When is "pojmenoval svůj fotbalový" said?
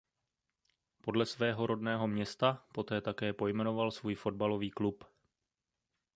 3.33-4.71